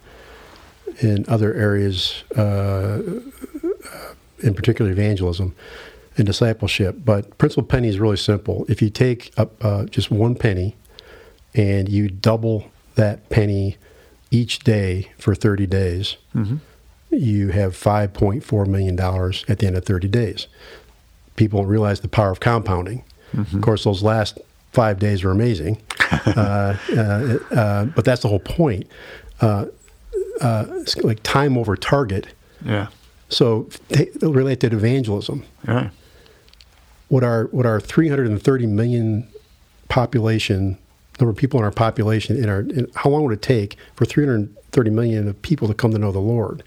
in 1.02 1.26
other 1.28 1.54
areas, 1.54 2.24
uh, 2.36 3.02
in 4.40 4.54
particular 4.54 4.92
evangelism 4.92 5.56
and 6.18 6.26
discipleship. 6.28 6.98
But 7.04 7.38
principle 7.38 7.64
penny 7.64 7.88
is 7.88 8.00
really 8.00 8.18
simple. 8.18 8.66
If 8.68 8.82
you 8.82 8.90
take 8.90 9.32
up, 9.38 9.64
uh, 9.64 9.86
just 9.86 10.12
one 10.12 10.36
penny 10.36 10.76
and 11.56 11.90
you 11.90 12.10
double 12.10 12.66
that 12.96 13.30
penny 13.30 13.78
each 14.32 14.60
day 14.60 15.12
for 15.18 15.34
30 15.34 15.66
days, 15.68 16.18
you 17.10 17.50
have 17.50 17.74
$5.4 17.74 18.68
million 18.68 19.00
at 19.48 19.60
the 19.60 19.68
end 19.68 19.76
of 19.76 19.86
30 19.86 20.08
days. 20.10 20.48
People 21.36 21.62
don't 21.62 21.70
realize 21.70 22.02
the 22.02 22.08
power 22.08 22.32
of 22.32 22.40
compounding. 22.40 23.04
Of 23.56 23.62
course, 23.62 23.84
those 23.86 24.04
last 24.04 24.38
five 24.74 25.00
days 25.00 25.24
are 25.24 25.32
amazing, 25.32 25.82
uh, 26.12 26.76
uh, 26.96 27.38
uh, 27.52 27.86
but 27.86 28.04
that's 28.06 28.22
the 28.22 28.28
whole 28.28 28.40
point. 28.40 28.88
Uh, 30.42 30.66
like 31.04 31.22
time 31.24 31.58
over 31.58 31.76
target. 31.76 32.28
Yeah. 32.64 32.88
So, 33.30 33.70
t- 33.92 34.10
related 34.22 34.72
to 34.72 34.78
evangelism, 34.78 35.44
Yeah. 35.68 35.90
what 37.10 37.24
our 37.24 37.46
what 37.46 37.66
our 37.66 37.80
330 37.80 38.66
million 38.68 39.28
population 39.90 40.78
number 41.20 41.32
of 41.32 41.36
people 41.38 41.60
in 41.60 41.66
our 41.66 41.72
population 41.72 42.38
in 42.42 42.48
our 42.50 42.62
in, 42.62 42.88
how 42.96 43.10
long 43.10 43.24
would 43.24 43.34
it 43.34 43.42
take 43.42 43.76
for 43.96 44.06
330 44.06 44.90
million 44.90 45.28
of 45.28 45.42
people 45.42 45.68
to 45.68 45.74
come 45.74 45.92
to 45.92 45.98
know 46.00 46.12
the 46.12 46.20
Lord? 46.20 46.64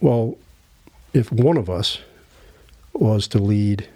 Well, 0.00 0.36
if 1.14 1.32
one 1.32 1.56
of 1.56 1.70
us 1.70 1.98
was 2.92 3.26
to 3.28 3.38
lead 3.38 3.88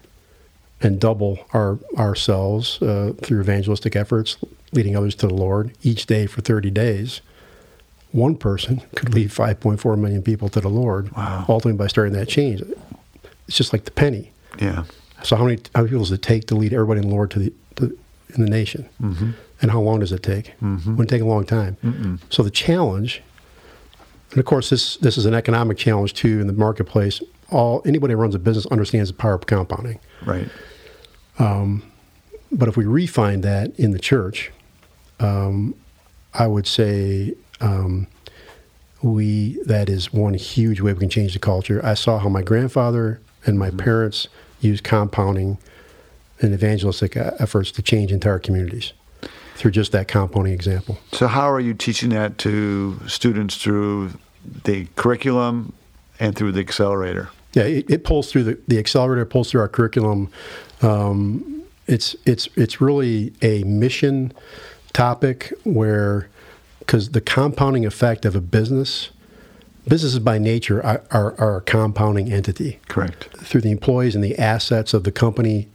and 0.81 0.99
double 1.01 1.39
our 1.53 1.79
ourselves 1.97 2.81
uh, 2.81 3.13
through 3.21 3.41
evangelistic 3.41 3.95
efforts, 3.97 4.37
leading 4.73 4.97
others 4.97 5.15
to 5.17 5.27
the 5.27 5.35
Lord 5.35 5.73
each 5.83 6.07
day 6.07 6.27
for 6.27 6.41
30 6.41 6.71
days, 6.71 7.21
one 8.13 8.37
person 8.37 8.81
could 8.95 9.15
lead 9.15 9.29
5.4 9.31 9.99
million 9.99 10.23
people 10.23 10.49
to 10.51 10.61
the 10.61 10.69
Lord, 10.71 11.11
Wow. 11.17 11.45
ultimately 11.49 11.77
by 11.79 11.87
starting 11.89 12.15
that 12.15 12.29
change. 12.29 12.63
It's 13.47 13.57
just 13.57 13.73
like 13.73 13.85
the 13.85 13.91
penny. 13.91 14.33
Yeah. 14.61 14.85
So 15.23 15.37
how 15.37 15.45
many 15.45 15.59
how 15.75 15.83
many 15.83 15.91
people 15.91 16.05
does 16.05 16.13
it 16.13 16.23
take 16.23 16.47
to 16.47 16.55
lead 16.55 16.73
everybody 16.73 17.01
in 17.01 17.09
the 17.09 17.15
Lord 17.15 17.31
to 17.33 17.39
the 17.39 17.53
to, 17.77 17.99
in 18.35 18.43
the 18.45 18.51
nation? 18.51 18.89
Mm-hmm. 19.03 19.31
And 19.61 19.71
how 19.71 19.81
long 19.81 20.01
does 20.01 20.13
it 20.13 20.23
take? 20.23 20.55
Mm-hmm. 20.63 20.91
Wouldn't 20.91 21.11
take 21.11 21.23
a 21.23 21.25
long 21.27 21.45
time. 21.45 22.19
So 22.31 22.43
the 22.43 22.51
challenge, 22.51 23.23
and 24.31 24.39
of 24.39 24.45
course 24.47 24.71
this 24.71 24.97
this 24.99 25.19
is 25.19 25.27
an 25.27 25.35
economic 25.35 25.77
challenge 25.77 26.15
too 26.15 26.41
in 26.41 26.47
the 26.47 26.53
marketplace. 26.53 27.21
All 27.51 27.83
anybody 27.85 28.13
who 28.15 28.21
runs 28.21 28.35
a 28.35 28.39
business 28.39 28.67
understands 28.67 29.11
the 29.11 29.17
power 29.17 29.35
of 29.35 29.47
compounding. 29.47 29.99
Right. 30.25 30.49
Um, 31.39 31.83
But 32.51 32.69
if 32.69 32.77
we 32.77 32.85
refine 32.87 33.41
that 33.43 33.79
in 33.79 33.91
the 33.91 33.99
church, 33.99 34.51
um, 35.21 35.75
I 36.35 36.47
would 36.47 36.67
say 36.67 37.35
um, 37.61 38.07
we 39.03 39.61
that 39.65 39.89
is 39.89 40.13
one 40.13 40.35
huge 40.35 40.81
way 40.81 40.93
we 40.93 41.01
can 41.01 41.11
change 41.11 41.33
the 41.33 41.39
culture. 41.39 41.81
I 41.85 41.95
saw 41.95 42.19
how 42.19 42.29
my 42.29 42.43
grandfather 42.43 43.21
and 43.47 43.59
my 43.59 43.71
parents 43.71 44.29
used 44.61 44.85
compounding 44.85 45.59
and 46.41 46.53
evangelistic 46.53 47.17
e- 47.17 47.21
efforts 47.39 47.71
to 47.73 47.83
change 47.83 48.13
entire 48.13 48.39
communities 48.39 48.93
through 49.55 49.73
just 49.73 49.93
that 49.93 50.09
compounding 50.09 50.53
example. 50.53 50.99
So 51.13 51.27
how 51.27 51.51
are 51.51 51.61
you 51.61 51.75
teaching 51.75 52.11
that 52.11 52.39
to 52.39 52.99
students 53.07 53.57
through 53.57 54.13
the 54.65 54.87
curriculum 54.97 55.73
and 56.21 56.35
through 56.37 56.53
the 56.53 56.61
accelerator? 56.61 57.31
Yeah, 57.55 57.65
it, 57.65 57.91
it 57.91 58.05
pulls 58.05 58.31
through 58.31 58.45
the, 58.45 58.59
the 58.69 58.79
accelerator, 58.79 59.25
pulls 59.25 59.51
through 59.51 59.63
our 59.63 59.69
curriculum. 59.69 60.31
Um, 60.83 61.65
it's 61.87 62.15
it's 62.27 62.49
it's 62.55 62.81
really 62.81 63.33
a 63.43 63.65
mission 63.65 64.33
topic 64.93 65.53
where 65.65 66.29
because 66.89 67.11
the 67.11 67.21
compounding 67.21 67.85
effect 67.85 68.25
of 68.25 68.35
a 68.35 68.41
business, 68.41 69.11
businesses 69.87 70.19
by 70.21 70.39
nature 70.39 70.83
are, 70.83 71.03
are, 71.11 71.39
are 71.39 71.59
a 71.59 71.61
compounding 71.61 72.33
entity. 72.33 72.81
Correct. 72.89 73.25
Through 73.37 73.61
the 73.61 73.71
employees 73.71 74.15
and 74.15 74.25
the 74.25 74.39
assets 74.39 74.95
of 74.95 75.05
the 75.05 75.13
company, 75.13 75.69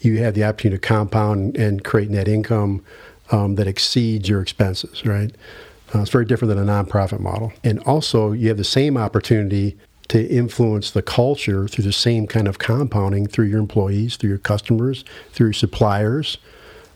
you 0.00 0.20
have 0.20 0.32
the 0.32 0.42
opportunity 0.42 0.80
to 0.80 0.88
compound 0.88 1.58
and 1.58 1.84
create 1.84 2.08
net 2.08 2.28
income 2.28 2.82
um, 3.30 3.56
that 3.56 3.66
exceeds 3.66 4.26
your 4.26 4.40
expenses, 4.40 5.04
right? 5.04 5.34
Uh, 5.94 6.00
it's 6.00 6.10
very 6.10 6.24
different 6.24 6.48
than 6.48 6.66
a 6.66 6.72
nonprofit 6.72 7.20
model. 7.20 7.52
And 7.62 7.78
also, 7.80 8.32
you 8.32 8.48
have 8.48 8.56
the 8.56 8.64
same 8.64 8.96
opportunity 8.96 9.76
to 10.08 10.26
influence 10.28 10.90
the 10.90 11.02
culture 11.02 11.68
through 11.68 11.84
the 11.84 11.92
same 11.92 12.26
kind 12.26 12.48
of 12.48 12.58
compounding 12.58 13.26
through 13.26 13.48
your 13.48 13.58
employees, 13.60 14.16
through 14.16 14.30
your 14.30 14.38
customers, 14.38 15.04
through 15.30 15.48
your 15.48 15.52
suppliers, 15.52 16.38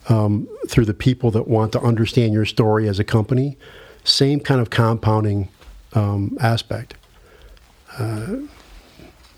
um, 0.09 0.49
through 0.69 0.87
the 0.87 0.95
people 0.95 1.31
that 1.33 1.49
want 1.49 1.73
to 1.73 1.81
understand 1.81 2.33
your 2.33 2.45
story 2.45 2.89
as 2.89 2.99
a 2.99 3.05
company. 3.05 3.57
Same 4.05 4.41
kind 4.41 4.61
of 4.61 4.71
compounding 4.71 5.49
um, 5.93 6.37
aspect. 6.41 6.95
Uh, 7.99 8.37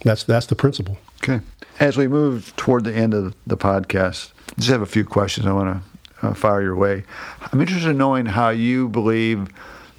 that's 0.05 0.25
that's 0.25 0.47
the 0.47 0.57
principle. 0.57 0.99
Okay. 1.23 1.45
As 1.79 1.97
we 1.97 2.09
move 2.09 2.55
toward 2.57 2.85
the 2.85 2.95
end 2.95 3.15
of 3.15 3.35
the 3.47 3.57
podcast, 3.57 4.33
I 4.51 4.55
just 4.57 4.71
have 4.71 4.83
a 4.83 4.87
few 4.87 5.05
questions 5.05 5.47
I 5.47 5.53
want 5.53 5.83
to 6.21 6.27
uh, 6.27 6.35
fire 6.35 6.63
your 6.63 6.77
way. 6.77 7.05
I'm 7.53 7.61
interested 7.61 7.91
in 7.91 7.99
knowing 7.99 8.27
how 8.27 8.51
you 8.51 8.89
believe 8.89 9.49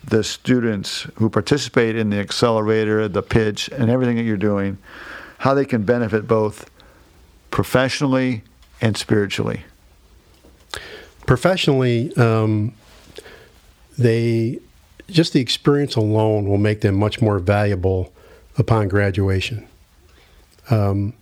the 0.03 0.23
students 0.23 1.07
who 1.15 1.29
participate 1.29 1.95
in 1.95 2.09
the 2.09 2.19
accelerator, 2.19 3.07
the 3.07 3.21
pitch, 3.21 3.69
and 3.69 3.89
everything 3.89 4.15
that 4.17 4.23
you're 4.23 4.37
doing, 4.37 4.77
how 5.39 5.53
they 5.53 5.65
can 5.65 5.83
benefit 5.83 6.27
both 6.27 6.69
professionally 7.51 8.43
and 8.79 8.97
spiritually. 8.97 9.63
Professionally, 11.25 12.15
um, 12.17 12.73
they 13.97 14.59
just 15.09 15.33
the 15.33 15.41
experience 15.41 15.95
alone 15.95 16.47
will 16.47 16.57
make 16.57 16.81
them 16.81 16.95
much 16.95 17.21
more 17.21 17.39
valuable 17.39 18.13
upon 18.57 18.87
graduation. 18.87 19.67
Um, 20.69 21.13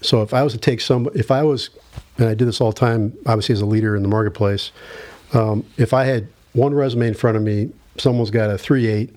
so 0.00 0.22
if 0.22 0.32
I 0.32 0.42
was 0.42 0.52
to 0.52 0.58
take 0.58 0.80
some, 0.80 1.08
if 1.14 1.30
I 1.30 1.42
was, 1.42 1.70
and 2.18 2.28
I 2.28 2.34
do 2.34 2.44
this 2.44 2.60
all 2.60 2.70
the 2.70 2.78
time, 2.78 3.12
obviously 3.26 3.52
as 3.52 3.60
a 3.60 3.66
leader 3.66 3.96
in 3.96 4.02
the 4.02 4.08
marketplace, 4.08 4.70
Um, 5.32 5.64
if 5.76 5.92
I 5.92 6.04
had 6.04 6.26
one 6.52 6.74
resume 6.74 7.06
in 7.06 7.14
front 7.14 7.36
of 7.36 7.42
me, 7.42 7.70
someone's 7.98 8.30
got 8.30 8.50
a 8.50 8.54
3.8, 8.54 9.14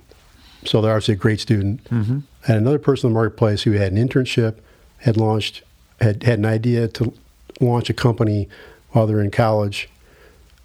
so 0.66 0.82
they're 0.82 0.92
obviously 0.92 1.16
a 1.16 1.18
great 1.18 1.40
student. 1.40 1.84
Mm-hmm. 1.86 2.20
And 2.48 2.58
another 2.58 2.80
person 2.80 3.08
in 3.08 3.14
the 3.14 3.20
marketplace 3.20 3.64
who 3.64 3.72
had 3.72 3.92
an 3.92 4.08
internship, 4.08 4.58
had 4.98 5.18
launched, 5.18 5.64
had 6.00 6.24
had 6.24 6.40
an 6.40 6.46
idea 6.46 6.88
to 6.90 7.14
launch 7.60 7.90
a 7.90 7.94
company 7.94 8.48
while 8.92 9.08
they're 9.08 9.22
in 9.22 9.32
college, 9.32 9.90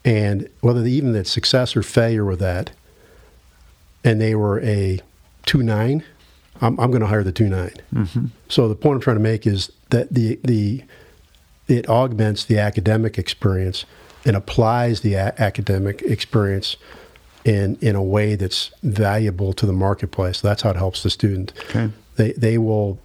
and 0.04 0.48
whether 0.60 0.82
they 0.82 0.90
even 0.90 1.14
had 1.14 1.26
success 1.26 1.76
or 1.76 1.82
failure 1.82 2.24
with 2.24 2.40
that, 2.40 2.70
and 4.04 4.20
they 4.20 4.34
were 4.34 4.60
a 4.60 5.00
two 5.44 5.62
nine, 5.62 6.04
I'm, 6.60 6.78
I'm 6.80 6.90
going 6.90 7.00
to 7.00 7.06
hire 7.06 7.24
the 7.24 7.32
two 7.32 7.48
nine. 7.48 7.74
Mm-hmm. 7.94 8.26
So 8.48 8.68
the 8.68 8.74
point 8.74 8.96
I'm 8.96 9.00
trying 9.00 9.16
to 9.16 9.22
make 9.22 9.46
is 9.46 9.70
that 9.90 10.12
the 10.12 10.38
the 10.42 10.82
it 11.66 11.88
augments 11.88 12.44
the 12.44 12.58
academic 12.58 13.18
experience 13.18 13.84
and 14.24 14.36
applies 14.36 15.00
the 15.00 15.14
a- 15.14 15.34
academic 15.38 16.02
experience 16.02 16.76
in 17.44 17.76
in 17.80 17.94
a 17.96 18.02
way 18.02 18.34
that's 18.34 18.70
valuable 18.82 19.52
to 19.52 19.66
the 19.66 19.72
marketplace. 19.72 20.40
That's 20.40 20.62
how 20.62 20.70
it 20.70 20.76
helps 20.76 21.02
the 21.02 21.10
student. 21.10 21.52
Okay. 21.70 21.90
They 22.16 22.32
they 22.32 22.58
will 22.58 22.98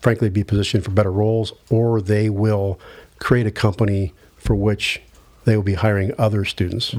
frankly 0.00 0.30
be 0.30 0.44
positioned 0.44 0.84
for 0.84 0.90
better 0.90 1.12
roles, 1.12 1.52
or 1.70 2.00
they 2.00 2.30
will 2.30 2.80
create 3.18 3.46
a 3.46 3.50
company 3.50 4.14
for 4.36 4.54
which 4.54 5.00
they 5.44 5.56
will 5.56 5.62
be 5.62 5.74
hiring 5.74 6.12
other 6.18 6.44
students. 6.44 6.92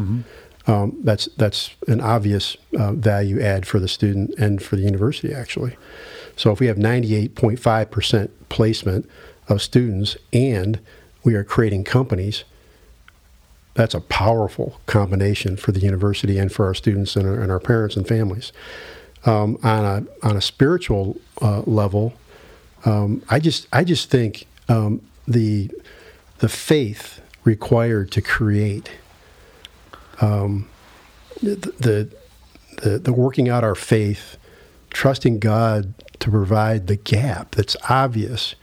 Um, 0.67 0.98
that's 1.03 1.27
that's 1.38 1.71
an 1.88 2.01
obvious 2.01 2.55
uh, 2.77 2.93
value 2.93 3.41
add 3.41 3.65
for 3.65 3.79
the 3.79 3.88
student 3.88 4.36
and 4.38 4.62
for 4.62 4.75
the 4.75 4.83
university 4.83 5.33
actually. 5.33 5.75
So 6.36 6.51
if 6.51 6.60
we 6.60 6.67
have 6.67 6.77
98.5 6.77 7.89
percent 7.91 8.50
placement 8.50 9.10
of 9.48 9.62
students 9.62 10.17
and 10.31 10.79
we 11.24 11.36
are 11.36 11.43
creating 11.43 11.83
companies, 11.83 12.43
that's 13.74 13.93
a 13.93 14.01
powerful 14.01 14.79
combination 14.86 15.57
for 15.57 15.71
the 15.71 15.79
university 15.79 16.38
and 16.38 16.51
for 16.51 16.65
our 16.65 16.74
students 16.74 17.15
and 17.15 17.27
our, 17.27 17.39
and 17.39 17.51
our 17.51 17.60
parents 17.60 17.95
and 17.95 18.07
families. 18.07 18.51
Um, 19.25 19.57
on 19.63 19.86
a 19.86 20.27
on 20.27 20.36
a 20.36 20.41
spiritual 20.41 21.17
uh, 21.41 21.62
level, 21.65 22.13
um, 22.86 23.24
I 23.29 23.39
just 23.39 23.67
I 23.71 23.83
just 23.83 24.10
think 24.10 24.45
um, 24.67 25.01
the 25.27 25.69
the 26.39 26.50
faith 26.50 27.21
required 27.43 28.12
to 28.12 28.21
create 28.21 28.91
um, 30.19 30.67
the, 31.41 32.10
the 32.79 33.00
the 33.00 33.13
working 33.13 33.48
out 33.50 33.63
our 33.63 33.75
faith, 33.75 34.38
trusting 34.89 35.39
God 35.39 35.93
to 36.19 36.31
provide 36.31 36.88
the 36.88 36.95
gap 36.95 37.51
that's 37.55 37.75
obvious 37.89 38.55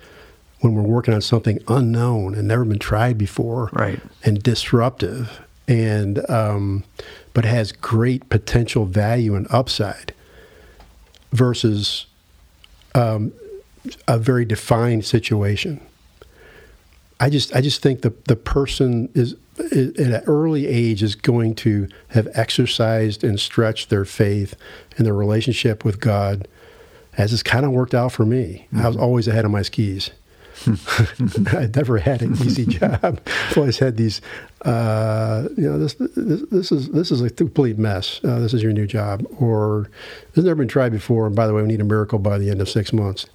when 0.60 0.74
we're 0.74 0.82
working 0.82 1.14
on 1.14 1.20
something 1.20 1.60
unknown 1.68 2.34
and 2.34 2.48
never 2.48 2.64
been 2.64 2.78
tried 2.80 3.16
before, 3.16 3.70
Right. 3.72 4.00
and 4.24 4.42
disruptive, 4.42 5.40
and 5.68 6.28
um, 6.28 6.82
but 7.32 7.44
has 7.44 7.70
great 7.70 8.28
potential 8.28 8.86
value 8.86 9.36
and 9.36 9.46
upside, 9.50 10.12
versus 11.32 12.06
um, 12.94 13.32
a 14.08 14.18
very 14.18 14.44
defined 14.44 15.04
situation. 15.04 15.80
I 17.20 17.30
just 17.30 17.54
I 17.54 17.60
just 17.60 17.82
think 17.82 18.02
the 18.02 18.12
the 18.26 18.36
person 18.36 19.08
is 19.14 19.34
at 19.58 19.98
an 19.98 20.22
early 20.26 20.66
age 20.66 21.02
is 21.02 21.14
going 21.14 21.54
to 21.56 21.88
have 22.08 22.28
exercised 22.34 23.24
and 23.24 23.40
stretched 23.40 23.90
their 23.90 24.04
faith 24.04 24.54
and 24.96 25.06
their 25.06 25.14
relationship 25.14 25.84
with 25.84 26.00
God, 26.00 26.46
as 27.16 27.32
it's 27.32 27.42
kind 27.42 27.64
of 27.64 27.72
worked 27.72 27.94
out 27.94 28.12
for 28.12 28.24
me. 28.24 28.68
I 28.76 28.86
was 28.86 28.96
always 28.96 29.26
ahead 29.26 29.44
of 29.44 29.50
my 29.50 29.62
skis. 29.62 30.10
I 30.66 31.70
never 31.74 31.98
had 31.98 32.20
an 32.22 32.32
easy 32.32 32.66
job. 32.78 32.98
I've 33.02 33.58
always 33.58 33.78
had 33.78 33.96
these, 33.96 34.20
uh, 34.62 35.48
you 35.56 35.70
know, 35.70 35.78
this, 35.78 35.94
this 35.94 36.42
this 36.50 36.72
is 36.72 36.90
this 36.90 37.10
is 37.10 37.20
a 37.20 37.30
complete 37.30 37.78
mess. 37.78 38.20
Uh, 38.24 38.38
this 38.38 38.54
is 38.54 38.62
your 38.62 38.72
new 38.72 38.86
job, 38.86 39.24
or 39.38 39.88
this 40.28 40.36
has 40.36 40.44
never 40.44 40.56
been 40.56 40.68
tried 40.68 40.92
before. 40.92 41.26
And 41.26 41.34
by 41.34 41.46
the 41.46 41.54
way, 41.54 41.62
we 41.62 41.68
need 41.68 41.80
a 41.80 41.84
miracle 41.84 42.18
by 42.18 42.38
the 42.38 42.50
end 42.50 42.60
of 42.60 42.68
six 42.68 42.92
months 42.92 43.26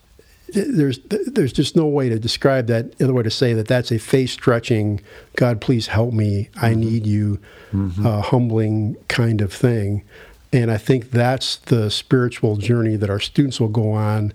there's 0.54 1.00
there's 1.00 1.54
just 1.54 1.76
no 1.76 1.86
way 1.86 2.10
to 2.10 2.20
describe 2.20 2.68
that 2.68 3.00
other 3.02 3.13
way 3.13 3.24
to 3.24 3.32
say 3.32 3.54
that 3.54 3.68
that's 3.68 3.92
a 3.92 3.98
face 4.00 4.32
stretching 4.32 5.02
god 5.36 5.60
please 5.62 5.88
help 5.88 6.13
me. 6.13 6.50
I 6.56 6.74
need 6.74 7.06
you 7.06 7.39
uh, 7.74 8.22
humbling 8.22 8.96
kind 9.08 9.42
of 9.42 9.52
thing. 9.52 10.04
And 10.52 10.70
i 10.72 10.78
think 10.78 11.12
that's 11.12 11.56
the 11.58 11.89
spiritual 11.89 12.58
journey 12.58 12.96
that 12.96 13.10
our 13.10 13.20
students 13.20 13.60
will 13.60 13.70
go 13.70 13.92
on 13.92 14.34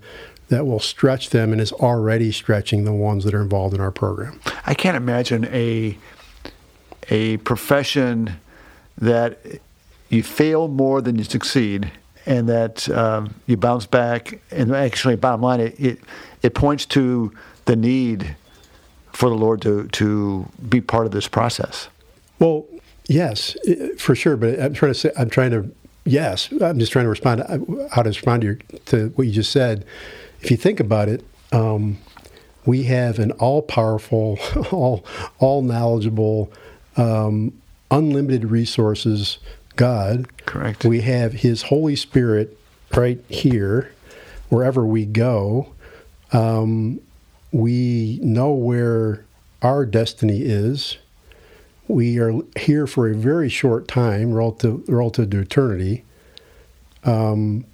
that 0.49 0.67
will 0.67 0.81
stretch 0.81 1.31
them 1.31 1.53
and 1.53 1.61
is 1.61 1.73
already 1.73 2.33
stretching 2.33 2.85
the 2.85 2.93
ones 2.93 3.25
that 3.25 3.35
are 3.35 3.43
involved 3.43 3.75
in 3.75 3.81
our 3.81 3.91
program. 3.91 4.41
I 4.67 4.75
can't 4.75 4.97
imagine 4.97 5.45
a 5.47 5.97
a 7.11 7.39
profession 7.39 8.37
that 8.97 9.39
you 10.09 10.23
fail 10.23 10.69
more 10.69 11.01
than 11.01 11.17
you 11.17 11.25
succeed, 11.25 11.91
and 12.29 12.47
that 12.49 12.89
um, 12.91 13.35
you 13.47 13.57
bounce 13.57 13.87
back. 13.87 14.41
And 14.53 14.73
actually, 14.77 15.17
bottom 15.17 15.41
line, 15.41 15.61
it, 15.61 15.81
it 15.81 15.99
it 16.43 16.55
points 16.55 16.87
to 16.87 17.33
the 17.65 17.75
need 17.75 18.37
for 19.13 19.29
the 19.29 19.35
Lord 19.35 19.63
to 19.63 19.89
to 19.89 20.47
be 20.69 20.81
part 20.81 21.07
of 21.07 21.13
this 21.13 21.27
process. 21.27 21.89
Well, 22.39 22.67
yes, 23.09 23.57
for 23.97 24.15
sure. 24.15 24.37
But 24.37 24.61
I'm 24.61 24.75
trying 24.75 24.93
to 24.93 24.99
say, 24.99 25.11
I'm 25.19 25.31
trying 25.31 25.51
to, 25.51 25.75
yes, 26.05 26.53
I'm 26.53 26.79
just 26.79 26.93
trying 26.93 27.07
to 27.07 27.09
respond 27.09 27.41
to 27.41 27.89
how 27.91 28.03
to 28.03 28.11
respond 28.11 28.43
to, 28.43 28.47
your, 28.47 28.59
to 28.87 29.09
what 29.17 29.27
you 29.27 29.33
just 29.33 29.51
said. 29.51 29.85
If 30.41 30.51
you 30.53 30.57
think 30.57 30.79
about 30.79 31.09
it, 31.09 31.25
um, 31.51 31.99
we 32.65 32.85
have 32.85 33.19
an 33.19 33.33
all-powerful, 33.33 34.39
all 34.71 35.05
all 35.39 35.63
knowledgeable, 35.63 36.53
um, 36.99 37.55
unlimited 37.91 38.45
resources 38.51 39.39
God. 39.79 40.29
Correct. 40.45 40.85
We 40.85 41.01
have 41.01 41.33
His 41.33 41.63
Holy 41.63 41.97
Spirit 41.97 42.59
right 42.95 43.19
here, 43.29 43.93
wherever 44.51 44.85
we 44.85 45.07
go. 45.07 45.73
Um, 46.33 47.01
we 47.51 48.21
know 48.23 48.53
where 48.53 49.25
our 49.63 49.87
destiny 49.87 50.43
is 50.43 50.99
we 51.89 52.19
are 52.19 52.35
here 52.59 52.87
for 52.87 53.09
a 53.09 53.15
very 53.15 53.49
short 53.49 53.89
time 53.89 54.33
relative, 54.33 54.87
relative 54.89 55.31
to 55.31 55.41
eternity. 55.41 56.05
Um, 57.05 57.65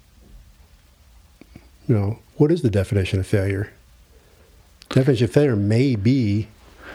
you 1.87 1.95
know, 1.95 2.19
what 2.37 2.51
is 2.51 2.61
the 2.61 2.69
definition 2.69 3.19
of 3.19 3.27
failure? 3.27 3.71
Definition 4.89 5.25
of 5.25 5.31
failure 5.31 5.55
may 5.55 5.95
be 5.95 6.47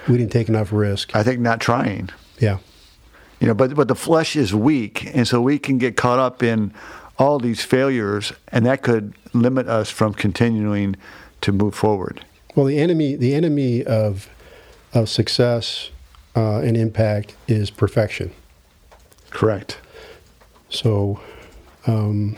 we 0.08 0.16
didn't 0.16 0.32
take 0.32 0.48
enough 0.48 0.72
risk. 0.72 1.14
I 1.14 1.22
think 1.22 1.40
not 1.40 1.60
trying. 1.60 2.08
Yeah. 2.38 2.58
You 3.40 3.46
know, 3.46 3.54
but 3.54 3.74
but 3.74 3.88
the 3.88 3.94
flesh 3.94 4.36
is 4.36 4.54
weak, 4.54 5.14
and 5.14 5.26
so 5.26 5.40
we 5.40 5.58
can 5.58 5.78
get 5.78 5.96
caught 5.96 6.18
up 6.18 6.42
in 6.42 6.72
all 7.18 7.38
these 7.38 7.64
failures, 7.64 8.32
and 8.48 8.66
that 8.66 8.82
could 8.82 9.14
limit 9.32 9.66
us 9.66 9.90
from 9.90 10.12
continuing 10.12 10.96
to 11.40 11.52
move 11.52 11.74
forward. 11.74 12.24
Well, 12.54 12.66
the 12.66 12.78
enemy, 12.78 13.16
the 13.16 13.34
enemy 13.34 13.82
of 13.84 14.28
of 14.92 15.08
success 15.08 15.90
uh, 16.36 16.58
and 16.58 16.76
impact 16.76 17.34
is 17.48 17.70
perfection. 17.70 18.32
Correct. 19.30 19.78
So, 20.68 21.20
um, 21.86 22.36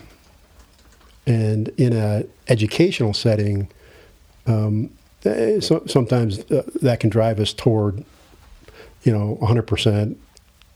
and 1.25 1.69
in 1.77 1.93
an 1.93 2.29
educational 2.47 3.13
setting, 3.13 3.69
um, 4.47 4.91
eh, 5.25 5.59
so, 5.59 5.83
sometimes 5.85 6.39
uh, 6.51 6.63
that 6.81 6.99
can 6.99 7.09
drive 7.09 7.39
us 7.39 7.53
toward, 7.53 8.03
you 9.03 9.11
know, 9.11 9.37
100% 9.41 10.15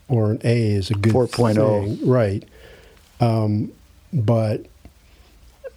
or 0.07 0.31
an 0.31 0.41
A 0.43 0.71
is 0.71 0.89
a 0.89 0.93
good 0.93 1.13
4.0. 1.13 1.97
thing. 1.97 2.07
right? 2.09 2.43
Um, 3.19 3.71
but 4.13 4.65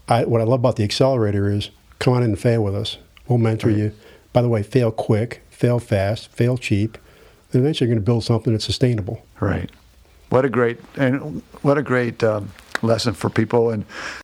I, 0.09 0.25
what 0.25 0.41
I 0.41 0.45
love 0.45 0.61
about 0.61 0.77
the 0.77 0.85
accelerator 0.85 1.51
is 1.51 1.71
come 1.99 2.15
on 2.15 2.23
in 2.23 2.31
and 2.31 2.39
fail 2.39 2.63
with 2.63 2.75
us. 2.75 2.99
We'll 3.29 3.39
mentor 3.39 3.71
you. 3.71 3.93
By 4.33 4.43
the 4.43 4.49
way, 4.49 4.63
fail 4.63 4.91
quick, 4.91 5.43
fail 5.51 5.79
fast, 5.79 6.31
fail 6.33 6.57
cheap. 6.57 6.99
And 7.53 7.61
eventually, 7.63 7.89
you're 7.89 7.95
going 7.95 8.03
to 8.03 8.07
build 8.07 8.25
something 8.25 8.53
that's 8.53 8.65
sustainable. 8.65 9.25
Right. 9.41 9.71
What 10.31 10.45
a 10.45 10.49
great 10.49 10.79
and 10.97 11.43
what 11.63 11.77
a 11.79 11.83
great 11.83 12.23
um, 12.23 12.53
lesson 12.83 13.15
for 13.15 13.29
people. 13.31 13.71
And 13.71 13.85